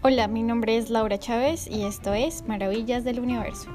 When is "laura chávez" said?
0.90-1.66